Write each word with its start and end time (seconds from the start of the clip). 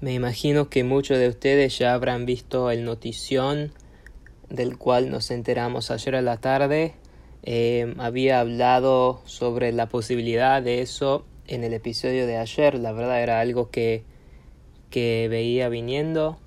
Me 0.00 0.14
imagino 0.14 0.70
que 0.70 0.82
muchos 0.82 1.18
de 1.18 1.28
ustedes 1.28 1.76
ya 1.78 1.92
habrán 1.92 2.24
visto 2.24 2.70
el 2.70 2.86
notición 2.86 3.70
del 4.48 4.78
cual 4.78 5.10
nos 5.10 5.30
enteramos 5.30 5.90
ayer 5.90 6.16
a 6.16 6.22
la 6.22 6.38
tarde. 6.38 6.94
Eh, 7.42 7.94
había 7.98 8.40
hablado 8.40 9.20
sobre 9.26 9.72
la 9.72 9.90
posibilidad 9.90 10.62
de 10.62 10.80
eso 10.80 11.26
en 11.46 11.64
el 11.64 11.74
episodio 11.74 12.26
de 12.26 12.38
ayer. 12.38 12.78
La 12.78 12.92
verdad 12.92 13.22
era 13.22 13.40
algo 13.40 13.70
que, 13.70 14.04
que 14.88 15.28
veía 15.28 15.68
viniendo, 15.68 16.38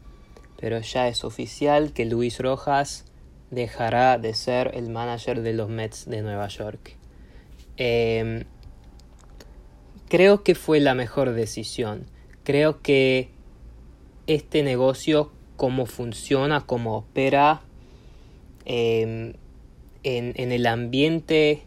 pero 0.59 0.79
ya 0.81 1.07
es 1.07 1.23
oficial 1.23 1.93
que 1.93 2.05
Luis 2.05 2.39
Rojas 2.39 3.05
dejará 3.51 4.17
de 4.17 4.33
ser 4.33 4.71
el 4.73 4.89
manager 4.89 5.43
de 5.43 5.53
los 5.53 5.69
Mets 5.69 6.09
de 6.09 6.23
Nueva 6.23 6.47
York. 6.47 6.97
Eh, 7.77 8.45
creo 10.09 10.41
que 10.41 10.55
fue 10.55 10.79
la 10.79 10.95
mejor 10.95 11.33
decisión. 11.33 12.07
Creo 12.43 12.81
que 12.81 13.29
este 14.27 14.63
negocio, 14.63 15.31
cómo 15.57 15.85
funciona, 15.85 16.61
cómo 16.65 16.97
opera, 16.97 17.61
em, 18.65 19.33
en, 20.03 20.33
en 20.35 20.51
el 20.51 20.65
ambiente 20.65 21.63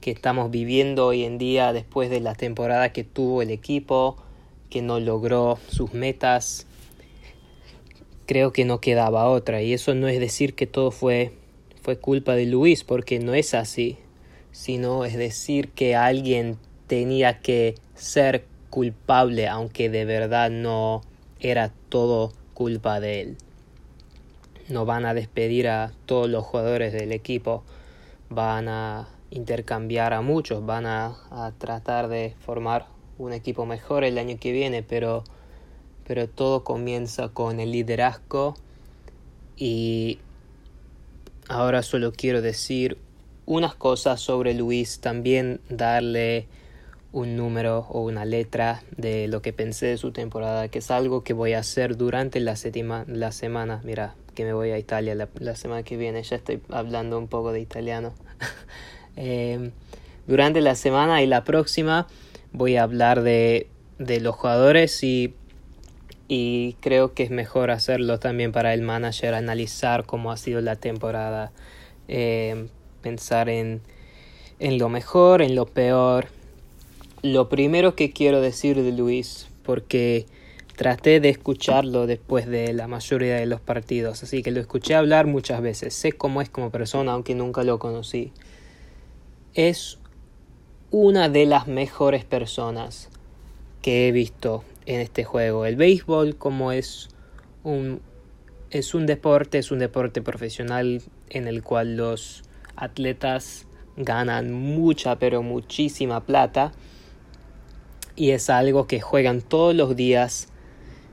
que 0.00 0.10
estamos 0.10 0.50
viviendo 0.50 1.06
hoy 1.06 1.24
en 1.24 1.38
día 1.38 1.72
después 1.72 2.10
de 2.10 2.20
la 2.20 2.34
temporada 2.34 2.92
que 2.92 3.04
tuvo 3.04 3.42
el 3.42 3.50
equipo, 3.50 4.16
que 4.68 4.82
no 4.82 5.00
logró 5.00 5.58
sus 5.68 5.92
metas, 5.92 6.66
creo 8.26 8.52
que 8.52 8.64
no 8.64 8.80
quedaba 8.80 9.28
otra. 9.28 9.62
Y 9.62 9.72
eso 9.72 9.94
no 9.94 10.08
es 10.08 10.18
decir 10.18 10.54
que 10.54 10.66
todo 10.66 10.90
fue, 10.90 11.32
fue 11.82 11.98
culpa 11.98 12.34
de 12.34 12.46
Luis, 12.46 12.82
porque 12.82 13.18
no 13.18 13.34
es 13.34 13.54
así, 13.54 13.98
sino 14.50 15.04
es 15.04 15.16
decir 15.16 15.68
que 15.68 15.94
alguien 15.94 16.56
tenía 16.86 17.40
que 17.40 17.74
ser 17.94 18.44
culpable, 18.70 19.48
aunque 19.48 19.88
de 19.88 20.04
verdad 20.04 20.50
no 20.50 21.02
era 21.42 21.72
todo 21.88 22.32
culpa 22.54 23.00
de 23.00 23.20
él. 23.20 23.36
No 24.68 24.86
van 24.86 25.04
a 25.04 25.12
despedir 25.12 25.68
a 25.68 25.92
todos 26.06 26.30
los 26.30 26.44
jugadores 26.44 26.92
del 26.92 27.12
equipo, 27.12 27.64
van 28.30 28.68
a 28.68 29.08
intercambiar 29.30 30.14
a 30.14 30.22
muchos, 30.22 30.64
van 30.64 30.86
a, 30.86 31.16
a 31.30 31.52
tratar 31.58 32.08
de 32.08 32.34
formar 32.44 32.86
un 33.18 33.32
equipo 33.32 33.66
mejor 33.66 34.04
el 34.04 34.18
año 34.18 34.36
que 34.38 34.52
viene, 34.52 34.82
pero, 34.82 35.24
pero 36.06 36.28
todo 36.28 36.64
comienza 36.64 37.28
con 37.28 37.60
el 37.60 37.72
liderazgo 37.72 38.54
y 39.56 40.18
ahora 41.48 41.82
solo 41.82 42.12
quiero 42.12 42.40
decir 42.40 42.98
unas 43.44 43.74
cosas 43.74 44.20
sobre 44.20 44.54
Luis, 44.54 45.00
también 45.00 45.60
darle 45.68 46.46
un 47.12 47.36
número 47.36 47.86
o 47.90 48.00
una 48.00 48.24
letra 48.24 48.82
de 48.96 49.28
lo 49.28 49.42
que 49.42 49.52
pensé 49.52 49.86
de 49.86 49.98
su 49.98 50.12
temporada, 50.12 50.68
que 50.68 50.78
es 50.78 50.90
algo 50.90 51.22
que 51.22 51.34
voy 51.34 51.52
a 51.52 51.58
hacer 51.58 51.96
durante 51.96 52.40
la, 52.40 52.56
la 53.06 53.32
semana. 53.32 53.80
Mira, 53.84 54.14
que 54.34 54.44
me 54.44 54.54
voy 54.54 54.70
a 54.70 54.78
Italia 54.78 55.14
la, 55.14 55.56
semana 55.56 55.82
que 55.82 55.96
viene, 55.96 56.22
ya 56.22 56.36
estoy 56.36 56.62
hablando 56.70 57.18
un 57.18 57.28
poco 57.28 57.52
de 57.52 57.60
italiano. 57.60 58.14
eh, 59.16 59.70
durante 60.26 60.60
la 60.62 60.74
semana 60.74 61.22
y 61.22 61.26
la 61.26 61.44
próxima 61.44 62.06
voy 62.52 62.76
a 62.76 62.84
hablar 62.84 63.22
de, 63.22 63.68
de 63.98 64.20
los 64.20 64.34
jugadores 64.34 65.02
y, 65.04 65.34
y 66.28 66.76
creo 66.80 67.12
que 67.12 67.24
es 67.24 67.30
mejor 67.30 67.70
hacerlo 67.70 68.18
también 68.18 68.52
para 68.52 68.72
el 68.72 68.80
manager, 68.80 69.34
analizar 69.34 70.06
cómo 70.06 70.32
ha 70.32 70.38
sido 70.38 70.62
la 70.62 70.76
temporada, 70.76 71.52
eh, 72.08 72.68
pensar 73.02 73.50
en, 73.50 73.82
en 74.60 74.78
lo 74.78 74.88
mejor, 74.88 75.42
en 75.42 75.54
lo 75.54 75.66
peor 75.66 76.28
lo 77.22 77.48
primero 77.48 77.94
que 77.94 78.12
quiero 78.12 78.40
decir 78.40 78.82
de 78.82 78.92
Luis, 78.92 79.48
porque 79.62 80.26
traté 80.76 81.20
de 81.20 81.28
escucharlo 81.28 82.06
después 82.06 82.46
de 82.46 82.72
la 82.72 82.88
mayoría 82.88 83.36
de 83.36 83.46
los 83.46 83.60
partidos, 83.60 84.22
así 84.22 84.42
que 84.42 84.50
lo 84.50 84.60
escuché 84.60 84.94
hablar 84.94 85.26
muchas 85.26 85.62
veces, 85.62 85.94
sé 85.94 86.12
cómo 86.12 86.42
es 86.42 86.50
como 86.50 86.70
persona, 86.70 87.12
aunque 87.12 87.34
nunca 87.34 87.62
lo 87.62 87.78
conocí. 87.78 88.32
Es 89.54 89.98
una 90.90 91.28
de 91.28 91.46
las 91.46 91.68
mejores 91.68 92.24
personas 92.24 93.08
que 93.82 94.08
he 94.08 94.12
visto 94.12 94.64
en 94.86 95.00
este 95.00 95.24
juego. 95.24 95.64
El 95.66 95.76
béisbol 95.76 96.36
como 96.36 96.72
es 96.72 97.08
un 97.62 98.00
es 98.70 98.94
un 98.94 99.04
deporte, 99.04 99.58
es 99.58 99.70
un 99.70 99.78
deporte 99.78 100.22
profesional 100.22 101.02
en 101.28 101.46
el 101.46 101.62
cual 101.62 101.96
los 101.96 102.42
atletas 102.74 103.66
ganan 103.96 104.52
mucha 104.52 105.18
pero 105.18 105.42
muchísima 105.42 106.24
plata 106.24 106.72
y 108.16 108.30
es 108.30 108.50
algo 108.50 108.86
que 108.86 109.00
juegan 109.00 109.40
todos 109.40 109.74
los 109.74 109.96
días. 109.96 110.48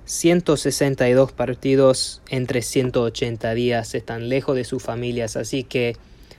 162 0.06 1.32
partidos 1.34 2.22
entre 2.30 2.62
180 2.64 3.54
días 3.54 3.94
están 3.94 4.28
lejos 4.28 4.56
de 4.56 4.64
sus 4.64 4.82
familias, 4.82 5.36
así 5.36 5.64
que 5.64 5.98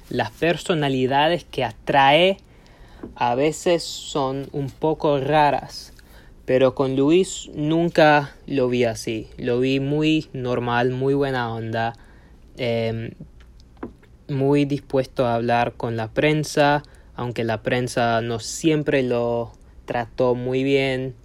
las 0.08 0.32
personalidades 0.32 1.44
que 1.44 1.62
atrae 1.62 2.38
a 3.14 3.34
veces 3.36 3.84
son 3.84 4.48
un 4.52 4.70
poco 4.70 5.20
raras, 5.20 5.92
pero 6.46 6.74
con 6.74 6.96
Luis 6.96 7.48
nunca 7.54 8.34
lo 8.46 8.68
vi 8.68 8.84
así, 8.84 9.28
lo 9.38 9.60
vi 9.60 9.78
muy 9.78 10.28
normal, 10.32 10.90
muy 10.90 11.14
buena 11.14 11.54
onda, 11.54 11.92
eh, 12.56 13.14
muy 14.28 14.64
dispuesto 14.64 15.26
a 15.26 15.36
hablar 15.36 15.74
con 15.76 15.96
la 15.96 16.08
prensa, 16.08 16.82
aunque 17.14 17.44
la 17.44 17.62
prensa 17.62 18.20
no 18.20 18.40
siempre 18.40 19.02
lo 19.02 19.52
trató 19.90 20.36
muy 20.36 20.62
bien, 20.62 21.16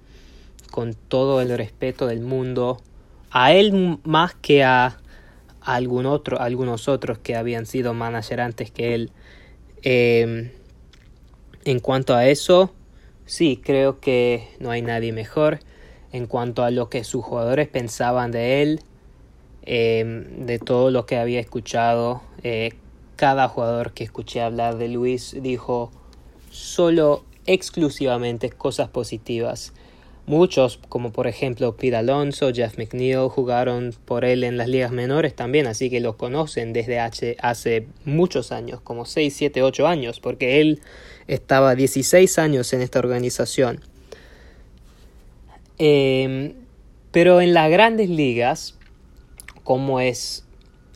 con 0.72 0.96
todo 0.96 1.40
el 1.40 1.56
respeto 1.56 2.08
del 2.08 2.22
mundo, 2.22 2.82
a 3.30 3.54
él 3.54 4.00
más 4.04 4.34
que 4.34 4.64
a, 4.64 4.98
algún 5.62 6.08
otro, 6.08 6.42
algunos 6.42 6.88
otros 6.88 7.20
que 7.20 7.36
habían 7.36 7.68
sido 7.68 7.94
manager 7.94 8.42
antes 8.42 8.72
que 8.72 8.96
él. 8.96 9.12
Eh, 9.84 10.52
en 11.64 11.80
cuanto 11.80 12.16
a 12.16 12.26
eso, 12.26 12.74
sí, 13.28 13.62
creo 13.64 14.00
que 14.00 14.48
no 14.60 14.72
hay 14.72 14.82
nadie 14.82 15.14
mejor. 15.14 15.60
En 16.12 16.26
cuanto 16.26 16.64
a 16.64 16.72
lo 16.72 16.90
que 16.90 17.04
sus 17.04 17.24
jugadores 17.24 17.68
pensaban 17.68 18.32
de 18.32 18.64
él, 18.64 18.80
eh, 19.62 20.26
de 20.40 20.58
todo 20.58 20.90
lo 20.90 21.06
que 21.06 21.18
había 21.18 21.40
escuchado, 21.40 22.24
eh, 22.42 22.74
cada 23.16 23.48
jugador 23.48 23.92
que 23.92 24.04
escuché 24.04 24.42
hablar 24.42 24.80
de 24.80 24.88
Luis 24.88 25.36
dijo 25.40 25.92
solo 26.50 27.26
exclusivamente 27.46 28.50
cosas 28.50 28.90
positivas. 28.90 29.74
Muchos, 30.28 30.80
como 30.90 31.12
por 31.12 31.28
ejemplo 31.28 31.76
Pete 31.76 31.98
Alonso, 31.98 32.52
Jeff 32.52 32.80
McNeil, 32.80 33.30
jugaron 33.30 33.94
por 34.06 34.26
él 34.26 34.44
en 34.44 34.58
las 34.58 34.68
ligas 34.68 34.92
menores 34.92 35.36
también, 35.36 35.68
así 35.68 35.92
que 35.92 36.00
lo 36.00 36.18
conocen 36.18 36.74
desde 36.74 37.00
hace 37.00 37.88
muchos 38.06 38.52
años, 38.52 38.82
como 38.82 39.06
6, 39.06 39.32
7, 39.36 39.62
8 39.62 39.88
años, 39.88 40.20
porque 40.20 40.62
él 40.62 40.82
estaba 41.28 41.76
16 41.76 42.40
años 42.40 42.74
en 42.74 42.82
esta 42.82 42.98
organización. 42.98 43.82
Eh, 45.78 46.56
pero 47.12 47.40
en 47.40 47.54
las 47.54 47.70
grandes 47.70 48.10
ligas, 48.10 48.78
como 49.64 50.00
es 50.00 50.44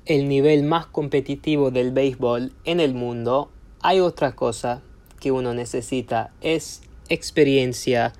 el 0.05 0.27
nivel 0.27 0.63
más 0.63 0.87
competitivo 0.87 1.69
del 1.69 1.91
béisbol 1.91 2.51
en 2.65 2.79
el 2.79 2.95
mundo, 2.95 3.51
hay 3.81 3.99
otra 3.99 4.31
cosa 4.31 4.81
que 5.19 5.31
uno 5.31 5.53
necesita 5.53 6.31
es 6.41 6.81
experiencia 7.09 8.13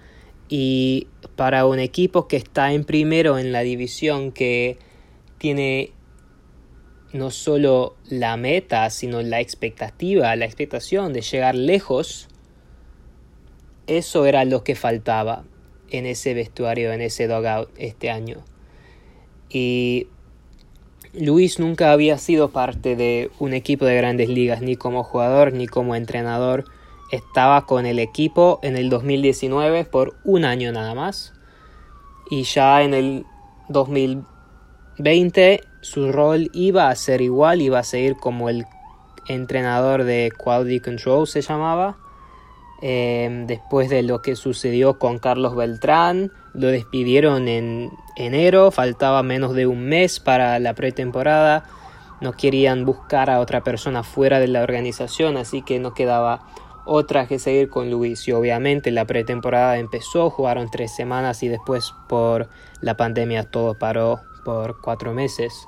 y 0.49 1.07
para 1.35 1.65
un 1.65 1.79
equipo 1.79 2.27
que 2.27 2.37
está 2.37 2.73
en 2.73 2.83
primero 2.83 3.37
en 3.37 3.51
la 3.51 3.61
división 3.61 4.31
que 4.31 4.77
tiene 5.37 5.93
no 7.13 7.31
solo 7.31 7.95
la 8.09 8.35
meta 8.37 8.89
sino 8.89 9.21
la 9.21 9.39
expectativa, 9.39 10.35
la 10.35 10.45
expectación 10.45 11.13
de 11.13 11.21
llegar 11.21 11.55
lejos, 11.55 12.27
eso 13.87 14.25
era 14.25 14.45
lo 14.45 14.63
que 14.63 14.75
faltaba 14.75 15.43
en 15.89 16.05
ese 16.05 16.33
vestuario, 16.33 16.93
en 16.93 17.01
ese 17.01 17.27
dugout 17.27 17.69
este 17.77 18.09
año. 18.09 18.43
Y 19.49 20.07
Luis 21.13 21.57
nunca 21.57 21.91
había 21.91 22.19
sido 22.19 22.51
parte 22.51 22.95
de 22.95 23.31
un 23.39 23.53
equipo 23.53 23.85
de 23.85 23.95
grandes 23.95 24.29
ligas, 24.29 24.61
ni 24.61 24.75
como 24.75 25.03
jugador 25.03 25.53
ni 25.53 25.65
como 25.65 25.95
entrenador 25.95 26.65
estaba 27.11 27.65
con 27.65 27.85
el 27.85 27.99
equipo 27.99 28.59
en 28.63 28.75
el 28.77 28.89
2019 28.89 29.85
por 29.85 30.15
un 30.23 30.45
año 30.45 30.71
nada 30.71 30.93
más. 30.95 31.33
Y 32.29 32.43
ya 32.43 32.83
en 32.83 32.93
el 32.93 33.25
2020 33.69 35.61
su 35.81 36.11
rol 36.11 36.49
iba 36.53 36.89
a 36.89 36.95
ser 36.95 37.21
igual, 37.21 37.61
iba 37.61 37.79
a 37.79 37.83
seguir 37.83 38.15
como 38.15 38.49
el 38.49 38.65
entrenador 39.27 40.03
de 40.03 40.31
Quality 40.37 40.79
Control 40.79 41.27
se 41.27 41.41
llamaba. 41.41 41.97
Eh, 42.81 43.43
después 43.45 43.89
de 43.89 44.03
lo 44.03 44.21
que 44.21 44.35
sucedió 44.35 44.99
con 44.99 45.19
Carlos 45.19 45.55
Beltrán, 45.55 46.31
lo 46.53 46.67
despidieron 46.67 47.47
en 47.47 47.91
enero, 48.15 48.71
faltaba 48.71 49.21
menos 49.21 49.53
de 49.53 49.67
un 49.67 49.85
mes 49.85 50.19
para 50.19 50.57
la 50.59 50.73
pretemporada, 50.73 51.65
no 52.21 52.33
querían 52.33 52.85
buscar 52.85 53.29
a 53.29 53.39
otra 53.39 53.63
persona 53.63 54.03
fuera 54.03 54.39
de 54.39 54.47
la 54.47 54.63
organización, 54.63 55.35
así 55.35 55.61
que 55.61 55.79
no 55.79 55.93
quedaba 55.93 56.47
otra 56.85 57.27
que 57.27 57.39
seguir 57.39 57.69
con 57.69 57.89
Luis. 57.89 58.27
Y 58.27 58.31
obviamente 58.31 58.91
la 58.91 59.05
pretemporada 59.05 59.77
empezó, 59.77 60.29
jugaron 60.29 60.69
tres 60.71 60.95
semanas 60.95 61.43
y 61.43 61.47
después 61.47 61.93
por 62.07 62.49
la 62.81 62.97
pandemia 62.97 63.43
todo 63.43 63.77
paró 63.77 64.21
por 64.43 64.81
cuatro 64.81 65.13
meses. 65.13 65.67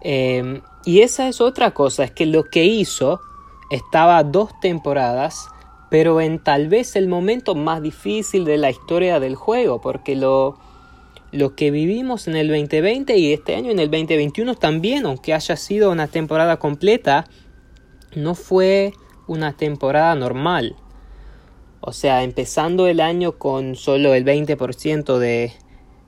Em, 0.00 0.62
y 0.84 1.00
esa 1.00 1.28
es 1.28 1.40
otra 1.40 1.72
cosa, 1.72 2.04
es 2.04 2.10
que 2.12 2.26
lo 2.26 2.44
que 2.44 2.64
hizo 2.64 3.20
estaba 3.70 4.22
dos 4.22 4.58
temporadas, 4.60 5.48
pero 5.90 6.20
en 6.20 6.38
tal 6.38 6.68
vez 6.68 6.96
el 6.96 7.08
momento 7.08 7.54
más 7.54 7.82
difícil 7.82 8.44
de 8.44 8.58
la 8.58 8.70
historia 8.70 9.20
del 9.20 9.34
juego, 9.34 9.80
porque 9.80 10.14
lo, 10.14 10.58
lo 11.32 11.54
que 11.54 11.70
vivimos 11.70 12.28
en 12.28 12.36
el 12.36 12.48
2020 12.48 13.16
y 13.18 13.32
este 13.32 13.56
año 13.56 13.70
en 13.70 13.80
el 13.80 13.90
2021 13.90 14.54
también, 14.54 15.06
aunque 15.06 15.34
haya 15.34 15.56
sido 15.56 15.90
una 15.90 16.06
temporada 16.06 16.58
completa, 16.58 17.26
no 18.14 18.34
fue 18.34 18.92
una 19.28 19.56
temporada 19.56 20.14
normal. 20.16 20.74
O 21.80 21.92
sea, 21.92 22.24
empezando 22.24 22.88
el 22.88 23.00
año 23.00 23.38
con 23.38 23.76
solo 23.76 24.14
el 24.14 24.24
20% 24.24 25.18
de, 25.18 25.52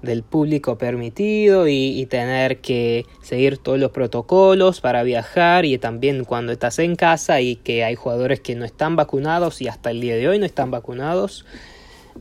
del 0.03 0.23
público 0.23 0.79
permitido 0.79 1.69
y, 1.69 2.07
tener 2.07 2.61
que 2.61 3.07
seguir 3.23 3.59
todos 3.59 3.79
los 3.79 3.93
protocolos 3.93 4.81
para 4.81 5.03
viajar 5.03 5.65
y 5.65 5.79
también 5.79 6.25
cuando 6.25 6.53
estás 6.53 6.79
en 6.79 6.97
casa 6.97 7.41
y 7.41 7.57
que 7.57 7.85
hay 7.85 7.95
jugadores 7.95 8.41
que 8.41 8.55
no 8.55 8.65
están 8.65 8.97
vacunados 8.97 9.61
y 9.61 9.69
hasta 9.69 9.91
el 9.91 10.01
día 10.01 10.17
de 10.17 10.29
hoy 10.29 10.39
no 10.39 10.47
están 10.47 10.71
vacunados. 10.71 11.45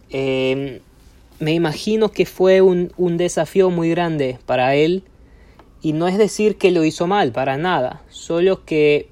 Em, 0.10 0.80
me 1.40 1.54
imagino 1.54 2.10
que 2.12 2.26
fue 2.26 2.62
un, 2.62 2.92
un 2.98 3.18
desafío 3.18 3.70
muy 3.70 3.90
grande 3.90 4.38
para 4.46 4.76
él 4.76 5.04
y 5.82 5.94
no 5.94 6.08
es 6.08 6.18
decir 6.18 6.58
que 6.58 6.72
lo 6.72 6.84
hizo 6.84 7.08
mal, 7.08 7.32
para 7.32 7.58
nada, 7.58 8.04
solo 8.10 8.66
que 8.66 9.10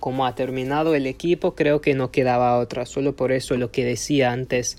como 0.00 0.26
ha 0.26 0.34
terminado 0.34 0.94
el 0.94 1.06
equipo 1.06 1.54
creo 1.54 1.80
que 1.80 1.94
no 1.94 2.10
quedaba 2.10 2.58
otra, 2.58 2.86
solo 2.86 3.16
por 3.16 3.32
eso 3.32 3.56
lo 3.56 3.70
que 3.70 3.84
decía 3.84 4.32
antes, 4.32 4.78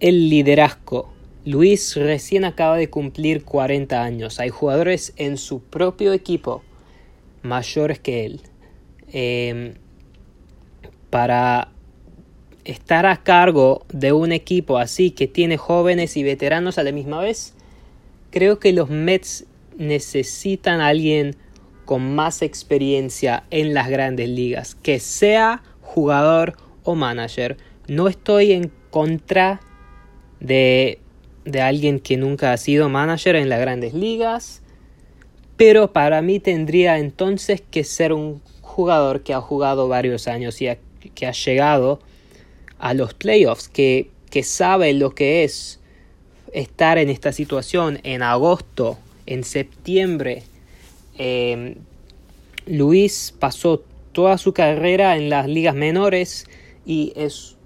el 0.00 0.28
liderazgo 0.28 1.12
Luis 1.44 1.96
recién 1.96 2.44
acaba 2.44 2.76
de 2.76 2.90
cumplir 2.90 3.44
40 3.44 4.02
años. 4.02 4.40
Hay 4.40 4.50
jugadores 4.50 5.14
en 5.16 5.38
su 5.38 5.62
propio 5.62 6.12
equipo 6.12 6.62
mayores 7.42 7.98
que 7.98 8.26
él. 8.26 8.42
Em, 9.08 9.74
para 11.08 11.72
estar 12.64 13.06
a 13.06 13.22
cargo 13.22 13.86
de 13.90 14.12
un 14.12 14.32
equipo 14.32 14.76
así 14.76 15.12
que 15.12 15.26
tiene 15.26 15.56
jóvenes 15.56 16.16
y 16.18 16.22
veteranos 16.22 16.76
a 16.76 16.82
la 16.82 16.92
misma 16.92 17.20
vez, 17.20 17.54
creo 18.30 18.58
que 18.58 18.74
los 18.74 18.90
Mets 18.90 19.46
necesitan 19.78 20.80
a 20.80 20.88
alguien 20.88 21.36
con 21.90 22.14
más 22.14 22.40
experiencia 22.40 23.42
en 23.50 23.74
las 23.74 23.88
grandes 23.88 24.28
ligas, 24.28 24.76
que 24.76 25.00
sea 25.00 25.64
jugador 25.82 26.56
o 26.84 26.94
manager. 26.94 27.56
No 27.88 28.06
estoy 28.06 28.52
en 28.52 28.70
contra 28.92 29.60
de 30.38 31.00
de 31.44 31.60
alguien 31.60 31.98
que 31.98 32.16
nunca 32.16 32.52
ha 32.52 32.56
sido 32.58 32.88
manager 32.88 33.34
en 33.34 33.48
las 33.48 33.58
grandes 33.58 33.92
ligas, 33.92 34.62
pero 35.56 35.92
para 35.92 36.22
mí 36.22 36.38
tendría 36.38 36.96
entonces 36.98 37.60
que 37.60 37.82
ser 37.82 38.12
un 38.12 38.40
jugador 38.60 39.24
que 39.24 39.34
ha 39.34 39.40
jugado 39.40 39.88
varios 39.88 40.28
años 40.28 40.62
y 40.62 40.68
que 41.16 41.26
ha 41.26 41.32
llegado 41.32 41.98
a 42.78 42.94
los 42.94 43.14
playoffs, 43.14 43.68
que, 43.68 44.12
que 44.30 44.44
sabe 44.44 44.92
lo 44.92 45.10
que 45.10 45.42
es 45.42 45.80
estar 46.52 46.98
en 46.98 47.10
esta 47.10 47.32
situación 47.32 47.98
en 48.04 48.22
agosto, 48.22 48.96
en 49.26 49.42
septiembre. 49.42 50.44
Em, 51.22 51.74
Luis 52.64 53.34
pasó 53.38 53.82
toda 54.12 54.38
su 54.38 54.54
carrera 54.54 55.18
en 55.18 55.28
las 55.28 55.46
ligas 55.46 55.74
menores 55.74 56.46
y 56.86 57.12
es 57.14 57.58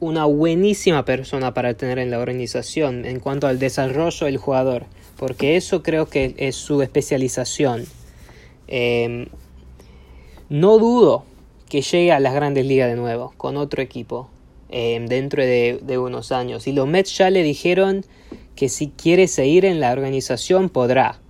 una 0.00 0.24
buenísima 0.24 1.04
persona 1.04 1.52
para 1.52 1.74
tener 1.74 1.98
en 1.98 2.10
la 2.10 2.20
organización 2.20 3.04
en 3.04 3.20
cuanto 3.20 3.48
al 3.48 3.58
desarrollo 3.58 4.24
del 4.24 4.38
jugador, 4.38 4.86
porque 5.18 5.56
eso 5.56 5.82
creo 5.82 6.06
que 6.06 6.34
es 6.38 6.56
su 6.56 6.80
especialización. 6.80 7.84
Em, 8.66 9.26
no 10.48 10.78
dudo 10.78 11.26
que 11.68 11.82
llegue 11.82 12.12
a 12.12 12.18
las 12.18 12.32
grandes 12.32 12.64
ligas 12.64 12.88
de 12.88 12.96
nuevo 12.96 13.34
con 13.36 13.58
otro 13.58 13.82
equipo 13.82 14.30
em, 14.70 15.04
dentro 15.06 15.42
de, 15.42 15.80
de, 15.82 15.98
unos 15.98 16.32
años. 16.32 16.66
Y 16.66 16.72
los 16.72 16.88
Mets 16.88 17.18
ya 17.18 17.28
le 17.28 17.42
dijeron 17.42 18.06
que 18.56 18.70
si 18.70 18.88
quiere 18.88 19.28
seguir 19.28 19.66
en 19.66 19.80
la 19.80 19.92
organización 19.92 20.70
podrá. 20.70 21.21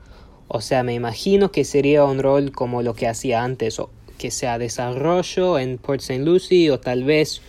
O 0.54 0.60
sea, 0.60 0.82
me 0.82 0.92
imagino 0.92 1.50
que 1.50 1.64
sería 1.64 2.04
un 2.04 2.18
rol 2.18 2.52
como 2.52 2.82
lo 2.82 2.92
que 2.92 3.08
hacía 3.08 3.42
antes, 3.42 3.80
o 3.80 3.88
que 4.18 4.30
sea 4.30 4.58
desarrollo 4.58 5.58
en 5.58 5.78
Port 5.78 6.02
St. 6.02 6.22
Lucie 6.22 6.70
o 6.70 6.78
tal 6.78 7.04
vez 7.04 7.40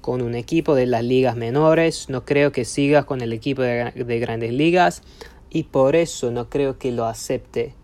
con 0.00 0.20
un 0.20 0.34
equipo 0.34 0.74
de 0.74 0.86
las 0.86 1.04
ligas 1.04 1.36
menores, 1.36 2.08
no 2.08 2.24
creo 2.24 2.50
que 2.50 2.64
siga 2.64 3.04
con 3.04 3.20
el 3.20 3.32
equipo 3.32 3.62
de, 3.62 4.18
grandes 4.18 4.52
ligas 4.52 5.04
y 5.48 5.62
por 5.62 5.94
eso 5.94 6.32
no 6.32 6.50
creo 6.50 6.76
que 6.76 6.90
lo 6.90 7.06
acepte. 7.06 7.74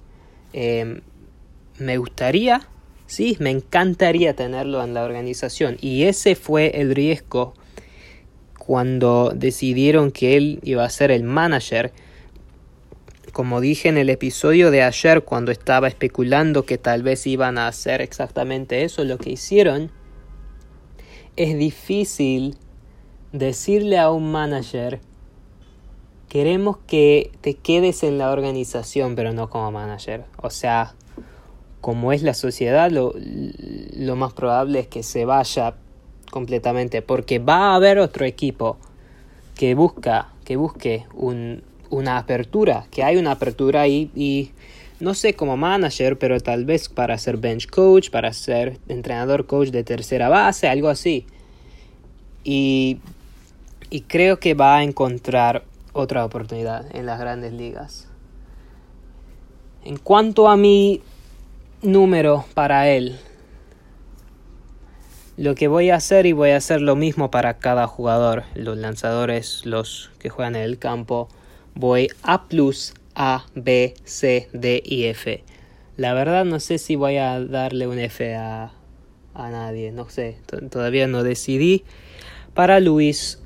Em, 0.53 1.01
me 1.79 1.97
gustaría, 1.99 2.67
sí, 3.07 3.37
me 3.39 3.51
encantaría 3.51 4.35
tenerlo 4.35 4.83
en 4.83 4.95
la 4.95 5.05
organización 5.05 5.77
y 5.81 6.03
ese 6.03 6.35
fue 6.35 6.81
el 6.81 6.93
riesgo 6.93 7.55
cuando 8.59 9.31
decidieron 9.33 10.11
que 10.11 10.37
él 10.37 10.59
iba 10.65 10.85
a 10.85 10.91
ser 10.91 11.13
el 11.13 11.23
manager. 11.23 11.93
Como 13.37 13.61
dije 13.61 13.91
en 13.91 13.99
el 13.99 14.09
episodio 14.09 14.71
de 14.71 14.83
ayer 14.83 15.23
cuando 15.23 15.53
estaba 15.53 15.89
especulando 15.89 16.65
que 16.65 16.79
tal 16.79 17.03
vez 17.03 17.27
iban 17.27 17.59
a 17.59 17.69
hacer 17.69 18.01
exactamente 18.01 18.83
eso, 18.83 19.05
lo 19.05 19.19
que 19.19 19.29
hicieron 19.29 19.91
es 21.37 21.59
difícil 21.59 22.57
decirle 23.33 23.99
a 23.99 24.11
un 24.11 24.33
manager 24.33 25.01
queremos 26.31 26.79
que 26.87 27.31
te 27.43 27.53
quedes 27.53 28.05
en 28.05 28.17
la 28.17 28.31
organización 28.31 29.15
pero 29.17 29.35
no 29.35 29.51
como 29.51 29.71
manager. 29.71 30.25
O 30.39 30.49
sea, 30.49 30.95
como 31.83 32.15
es 32.15 32.23
la 32.23 32.33
sociedad, 32.33 32.91
lo, 32.91 34.17
más 34.17 34.33
probable 34.33 34.79
es 34.79 34.87
que 34.87 35.03
se 35.03 35.27
vaya 35.27 35.75
completamente 36.31 37.03
porque 37.03 37.39
va 37.39 37.73
a 37.73 37.75
haber 37.75 37.99
otro 37.99 38.25
equipo 38.25 38.79
que 39.55 39.75
busca 39.75 40.33
que 40.47 40.57
busque 40.57 41.05
un, 41.13 41.66
una 41.91 42.19
apertura, 42.19 42.87
que 42.91 43.03
hay 43.03 43.17
una 43.17 43.33
apertura 43.33 43.83
ahí 43.83 44.11
y 44.15 44.51
no 44.99 45.15
sé 45.15 45.35
como 45.35 45.57
manager, 45.57 46.19
pero 46.19 46.41
tal 46.41 46.65
vez 46.65 46.89
para 46.89 47.19
ser 47.19 47.37
bench 47.37 47.69
coach, 47.69 48.11
para 48.11 48.33
ser 48.33 48.79
entrenador 48.89 49.47
coach 49.47 49.69
de 49.69 49.85
tercera 49.85 50.29
base, 50.29 50.69
algo 50.69 50.89
así. 50.89 51.27
Y, 52.45 52.99
y 53.91 54.03
creo 54.03 54.39
que 54.39 54.55
va 54.55 54.77
a 54.77 54.83
encontrar 54.83 55.65
otra 55.93 56.25
oportunidad 56.25 56.95
en 56.95 57.07
las 57.07 57.19
grandes 57.19 57.53
ligas. 57.53 58.09
En 59.85 59.99
cuanto 59.99 60.49
a 60.49 60.57
mi 60.57 61.03
número 61.83 62.45
para 62.55 62.89
él, 62.89 63.19
lo 65.37 65.55
que 65.55 65.69
voy 65.69 65.91
a 65.91 65.97
hacer 65.97 66.25
y 66.25 66.33
voy 66.33 66.51
a 66.51 66.57
hacer 66.57 66.81
lo 66.81 66.97
mismo 66.97 67.31
para 67.31 67.59
cada 67.59 67.87
jugador, 67.87 68.45
los 68.55 68.79
lanzadores, 68.79 69.67
los 69.67 70.11
que 70.19 70.31
juegan 70.31 70.57
en 70.57 70.63
el 70.63 70.79
campo, 70.79 71.29
voy 71.77 72.09
A 72.23 72.49
plus 72.49 72.95
a, 73.15 73.47
B, 73.55 73.95
C, 74.05 74.49
D 74.53 74.83
y 74.85 75.05
F. 75.05 75.45
La 75.97 76.13
verdad 76.15 76.45
no 76.45 76.59
sé 76.59 76.79
si 76.79 76.97
voy 76.97 77.17
a 77.19 77.41
darle 77.41 77.87
un 77.87 77.99
F 77.99 78.35
a, 78.35 78.73
a 79.35 79.51
nadie, 79.51 79.93
no 79.93 80.09
sé, 80.09 80.39
todavía 80.71 81.07
no 81.07 81.23
decidí. 81.23 81.85
Para 82.55 82.81
Luis, 82.81 83.41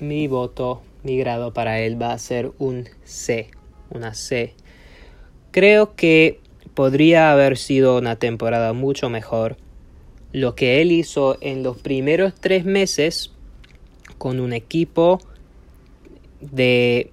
mi 0.00 0.26
voto, 0.28 0.82
mi 1.02 1.18
grado 1.18 1.52
para 1.52 1.80
él 1.80 2.00
va 2.00 2.12
a 2.12 2.18
ser 2.18 2.52
un 2.58 2.88
C, 3.04 3.50
una 3.90 4.14
C. 4.14 4.54
Creo 5.50 5.94
que 5.94 6.40
podría 6.74 7.30
haber 7.30 7.56
sido 7.56 7.98
una 7.98 8.16
temporada 8.16 8.72
mucho 8.72 9.08
mejor. 9.10 9.56
Lo 10.32 10.56
que 10.56 10.82
él 10.82 10.90
hizo 10.90 11.38
en 11.40 11.62
los 11.62 11.78
primeros 11.78 12.34
tres 12.34 12.64
meses 12.64 13.30
con 14.18 14.40
un 14.40 14.52
equipo 14.52 15.20
de 16.52 17.10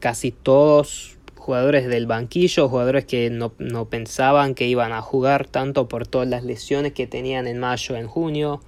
casi 0.00 0.30
todos 0.30 1.16
jugadores 1.46 1.86
del 1.86 2.06
banquillo, 2.06 2.68
jugadores 2.68 3.04
que 3.04 3.30
no, 3.30 3.50
pensaban 3.84 4.56
que 4.56 4.66
iban 4.66 4.92
a 4.92 5.00
jugar 5.00 5.46
tanto 5.46 5.86
por 5.86 6.04
todas 6.06 6.26
las 6.26 6.42
lesiones 6.42 6.92
que 6.92 7.06
tenían 7.06 7.46
en 7.46 7.60
mayo, 7.60 7.94
en 7.94 8.08
junio. 8.08 8.60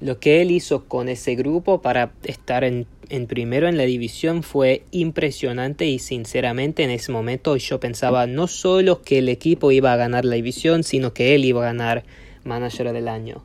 Lo 0.00 0.18
que 0.18 0.40
él 0.40 0.50
hizo 0.50 0.84
con 0.86 1.10
ese 1.10 1.34
grupo 1.34 1.82
para 1.82 2.12
estar 2.22 2.64
en, 2.64 2.86
en, 3.10 3.26
primero 3.26 3.68
en 3.68 3.76
la 3.76 3.82
división 3.82 4.42
fue 4.42 4.84
impresionante 4.92 5.84
y 5.84 5.98
sinceramente 5.98 6.84
en 6.84 6.90
ese 6.90 7.12
momento 7.12 7.54
yo 7.56 7.80
pensaba 7.80 8.26
no 8.26 8.46
solo 8.46 9.02
que 9.02 9.18
el 9.18 9.28
equipo 9.28 9.70
iba 9.70 9.92
a 9.92 9.96
ganar 9.96 10.24
la 10.24 10.36
división, 10.36 10.84
sino 10.84 11.12
que 11.12 11.34
él 11.34 11.44
iba 11.44 11.60
a 11.60 11.66
ganar 11.66 12.04
manager 12.44 12.94
del 12.94 13.08
año. 13.08 13.42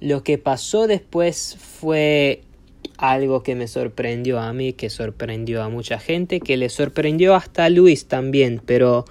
Lo 0.00 0.22
que 0.24 0.36
pasó 0.36 0.86
después 0.86 1.56
fue 1.58 2.42
algo 2.98 3.42
que 3.42 3.54
me 3.54 3.66
sorprendió 3.66 4.38
a 4.40 4.52
mí, 4.52 4.72
que 4.72 4.90
sorprendió 4.90 5.62
a 5.62 5.68
mucha 5.68 5.98
gente, 5.98 6.40
que 6.40 6.56
le 6.56 6.68
sorprendió 6.68 7.34
hasta 7.34 7.64
a 7.64 7.70
Luis 7.70 8.06
también, 8.06 8.60
pero 8.64 9.04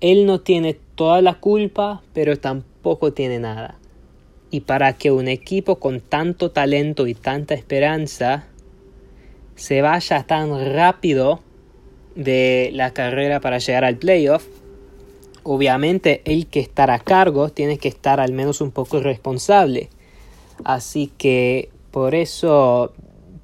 él 0.00 0.26
no 0.26 0.40
tiene 0.40 0.76
toda 0.94 1.22
la 1.22 1.34
culpa, 1.34 2.02
pero 2.12 2.38
tampoco 2.38 3.12
tiene 3.12 3.38
nada. 3.38 3.78
Y 4.50 4.60
para 4.60 4.92
que 4.94 5.10
un 5.10 5.28
equipo 5.28 5.76
con 5.76 6.00
tanto 6.00 6.50
talento 6.50 7.06
y 7.06 7.14
tanta 7.14 7.54
esperanza 7.54 8.46
se 9.56 9.82
vaya 9.82 10.24
tan 10.24 10.74
rápido 10.74 11.40
de 12.14 12.70
la 12.72 12.92
carrera 12.92 13.40
para 13.40 13.58
llegar 13.58 13.84
al 13.84 13.96
playoff, 13.96 14.46
obviamente 15.42 16.22
el 16.24 16.46
que 16.46 16.60
estar 16.60 16.90
a 16.90 16.98
cargo 16.98 17.48
tiene 17.48 17.78
que 17.78 17.88
estar 17.88 18.20
al 18.20 18.32
menos 18.32 18.60
un 18.60 18.70
poco 18.70 19.00
responsable. 19.00 19.90
Así 20.64 21.12
que 21.18 21.70
por 21.90 22.14
eso 22.14 22.92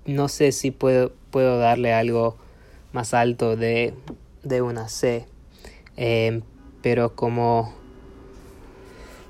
no 0.07 0.29
sé 0.29 0.53
si 0.53 0.71
puedo, 0.71 1.13
puedo 1.31 1.59
darle 1.59 1.93
algo 1.93 2.37
más 2.93 3.15
alto 3.15 3.57
de, 3.57 3.95
de 4.43 4.63
una 4.63 4.89
C. 4.89 5.27
Eh, 5.97 6.41
pero 6.83 7.15
como, 7.15 7.75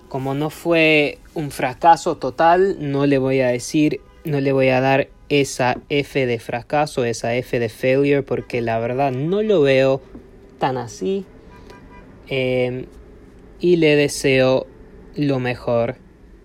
como 0.09 0.35
no 0.35 0.51
fue 0.51 1.19
un 1.35 1.51
fracaso 1.51 2.17
total, 2.17 2.77
no 2.81 3.07
le 3.07 3.19
voy 3.19 3.41
a 3.41 3.49
decir, 3.49 4.01
no 4.25 4.41
le 4.41 4.53
voy 4.53 4.69
a 4.69 4.81
dar 4.81 5.09
esa 5.29 5.79
F 5.89 6.27
de 6.27 6.39
fracaso, 6.39 7.05
esa 7.05 7.35
F 7.35 7.59
de 7.59 7.69
failure, 7.69 8.23
porque 8.23 8.61
la 8.61 8.79
verdad 8.79 9.13
no 9.13 9.43
lo 9.43 9.63
veo 9.63 10.01
tan 10.59 10.77
así. 10.77 11.25
Eh, 12.29 12.87
y 13.61 13.77
le 13.77 13.97
deseo 13.97 14.67
lo 15.17 15.39
mejor, 15.39 15.97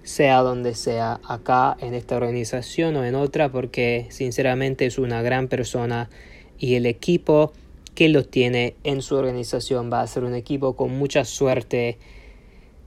sea 0.06 0.42
donde 0.42 0.76
sea, 0.76 1.20
acá 1.28 1.76
en 1.82 1.96
esta 1.96 2.16
organización 2.16 2.96
o 2.96 3.04
en 3.04 3.16
otra, 3.16 3.52
porque 3.52 4.06
sinceramente 4.10 4.86
es 4.86 5.00
una 5.00 5.24
gran 5.24 5.48
persona 5.48 6.10
y 6.60 6.76
el 6.76 6.86
equipo 6.86 7.52
que 7.96 8.08
lo 8.08 8.24
tiene 8.24 8.76
en 8.84 9.02
su 9.02 9.16
organización 9.16 9.92
va 9.92 10.02
a 10.02 10.08
ser 10.08 10.24
un 10.24 10.36
equipo 10.36 10.76
con 10.76 10.96
mucha 10.96 11.26
suerte. 11.26 11.98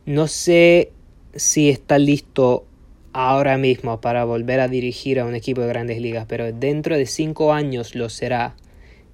No 0.06 0.28
sé 0.28 0.92
si 1.34 1.68
está 1.68 1.98
listo 1.98 2.64
ahora 3.12 3.58
mismo 3.58 4.00
para 4.00 4.24
volver 4.24 4.60
a 4.60 4.68
dirigir 4.68 5.18
a 5.18 5.24
un 5.24 5.34
equipo 5.34 5.62
de 5.62 5.68
grandes 5.68 6.00
ligas, 6.00 6.26
pero 6.28 6.52
dentro 6.52 6.96
de 6.96 7.06
cinco 7.06 7.52
años 7.52 7.96
lo 7.96 8.10
será. 8.10 8.54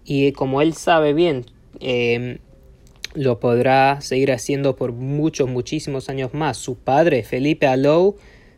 Y 0.05 0.33
como 0.33 0.61
él 0.61 0.75
sabe 0.75 1.15
bien, 1.15 1.47
em, 1.81 2.39
lo 3.15 3.41
podrá 3.41 4.01
seguir 4.01 4.33
haciendo 4.33 4.77
por 4.77 4.93
muchos, 4.93 5.49
muchísimos 5.49 6.09
años 6.09 6.35
más. 6.35 6.57
Su 6.57 6.77
padre, 6.77 7.23
Felipe 7.23 7.67
Alou, 7.67 8.17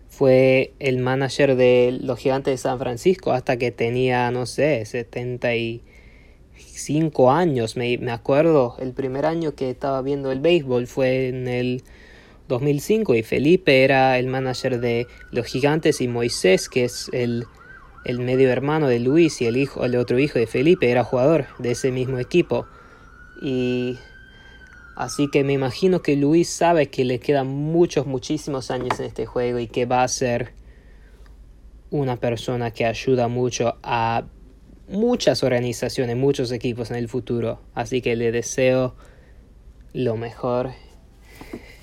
fue 0.08 0.72
el 0.78 0.98
manager 0.98 1.56
de 1.56 1.98
los 2.00 2.18
Gigantes 2.18 2.52
de 2.52 2.58
San 2.58 2.78
Francisco 2.78 3.32
hasta 3.32 3.58
que 3.58 3.70
tenía, 3.70 4.30
no 4.30 4.46
sé, 4.46 4.86
75 4.86 7.30
años. 7.30 7.76
Me, 7.76 7.98
me 7.98 8.12
acuerdo, 8.12 8.76
el 8.80 8.92
primer 8.92 9.26
año 9.26 9.54
que 9.54 9.68
estaba 9.68 10.00
viendo 10.00 10.32
el 10.32 10.40
béisbol 10.40 10.86
fue 10.86 11.28
en 11.28 11.48
el 11.48 11.82
2005 12.48 13.14
y 13.14 13.22
Felipe 13.22 13.84
era 13.84 14.18
el 14.18 14.28
manager 14.28 14.80
de 14.80 15.06
los 15.32 15.44
Gigantes 15.46 16.00
y 16.00 16.08
Moisés, 16.08 16.70
que 16.70 16.84
es 16.84 17.10
el, 17.12 17.44
el 18.04 18.20
medio 18.20 18.50
hermano 18.50 18.88
de 18.88 19.00
Luis 19.00 19.42
y 19.42 19.46
el, 19.46 19.56
hijo, 19.56 19.84
el 19.84 19.96
otro 19.96 20.18
hijo 20.18 20.38
de 20.38 20.46
Felipe, 20.46 20.90
era 20.90 21.04
jugador 21.04 21.46
de 21.58 21.72
ese 21.72 21.90
mismo 21.90 22.18
equipo. 22.18 22.66
Y 23.42 23.98
Así 24.96 25.28
que 25.30 25.44
me 25.44 25.52
imagino 25.52 26.00
que 26.00 26.16
Luis 26.16 26.48
sabe 26.48 26.86
que 26.88 27.04
le 27.04 27.20
quedan 27.20 27.48
muchos, 27.48 28.06
muchísimos 28.06 28.70
años 28.70 28.98
en 28.98 29.04
este 29.04 29.26
juego 29.26 29.58
y 29.58 29.66
que 29.66 29.84
va 29.84 30.02
a 30.02 30.08
ser 30.08 30.54
una 31.90 32.16
persona 32.16 32.70
que 32.70 32.86
ayuda 32.86 33.28
mucho 33.28 33.76
a 33.82 34.24
muchas 34.88 35.42
organizaciones, 35.42 36.16
muchos 36.16 36.50
equipos 36.50 36.90
en 36.90 36.96
el 36.96 37.08
futuro. 37.08 37.60
Así 37.74 38.00
que 38.00 38.16
le 38.16 38.32
deseo 38.32 38.94
lo 39.92 40.16
mejor 40.16 40.70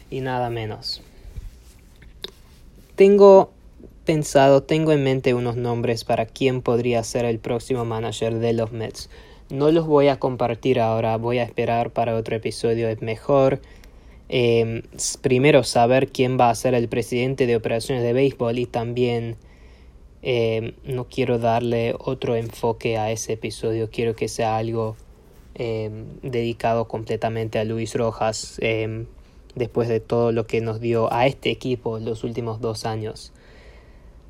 y 0.10 0.22
nada 0.22 0.50
menos. 0.50 1.04
Tengo 2.96 3.52
pensado, 4.06 4.64
tengo 4.64 4.92
en 4.92 5.04
mente 5.04 5.36
unos 5.36 5.56
nombres 5.56 6.04
para 6.04 6.26
quién 6.26 6.64
podría 6.64 7.04
ser 7.04 7.26
el 7.26 7.38
próximo 7.38 7.86
manager 7.86 8.40
de 8.40 8.54
los 8.54 8.72
Mets. 8.72 9.10
No 9.50 9.72
los 9.72 9.86
voy 9.86 10.08
a 10.08 10.18
compartir 10.18 10.80
ahora, 10.80 11.18
voy 11.18 11.40
a 11.40 11.44
esperar 11.44 11.92
para 11.92 12.16
otro 12.16 12.36
episodio. 12.36 12.88
Es 12.90 13.02
mejor 13.02 13.62
em, 14.30 14.82
primero 15.22 15.64
saber 15.64 16.10
quién 16.10 16.40
va 16.40 16.50
a 16.50 16.56
ser 16.56 16.74
el 16.74 16.88
presidente 16.88 17.46
de 17.46 17.56
operaciones 17.56 18.04
de 18.04 18.14
béisbol 18.14 18.58
y 18.58 18.66
también 18.66 19.36
em, 20.22 20.74
no 20.84 21.06
quiero 21.06 21.40
darle 21.40 21.96
otro 22.00 22.36
enfoque 22.36 22.98
a 22.98 23.12
ese 23.12 23.34
episodio. 23.34 23.90
Quiero 23.92 24.16
que 24.16 24.28
sea 24.28 24.58
algo 24.58 24.96
em, 25.56 26.06
dedicado 26.22 26.88
completamente 26.88 27.60
a 27.60 27.64
Luis 27.64 27.96
Rojas 27.96 28.60
después 29.56 29.88
de 29.88 30.00
todo 30.00 30.32
lo 30.32 30.48
que 30.48 30.62
nos 30.62 30.80
dio 30.80 31.12
a 31.14 31.28
este 31.28 31.52
equipo 31.52 32.00
los 32.00 32.24
últimos 32.24 32.60
dos 32.62 32.86
años. 32.86 33.34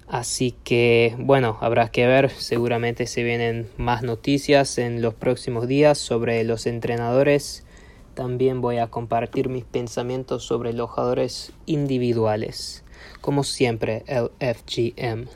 Así 0.07 0.55
que 0.63 1.15
bueno, 1.17 1.57
habrá 1.61 1.89
que 1.89 2.05
ver, 2.05 2.29
seguramente 2.29 3.07
se 3.07 3.23
vienen 3.23 3.69
más 3.77 4.03
noticias 4.03 4.77
en 4.77 5.01
los 5.01 5.13
próximos 5.13 5.67
días 5.67 5.97
sobre 5.97 6.43
los 6.43 6.65
entrenadores. 6.65 7.65
También 8.13 8.61
voy 8.61 8.77
a 8.77 8.87
compartir 8.87 9.49
mis 9.49 9.65
pensamientos 9.65 10.43
sobre 10.43 10.73
los 10.73 10.89
jugadores 10.91 11.51
individuales. 11.65 12.83
Como 13.21 13.43
siempre, 13.43 14.03
el 14.07 14.29
FGM. 14.39 15.27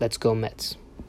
Let's 0.00 0.18
go 0.18 0.34
Mets. 0.34 0.85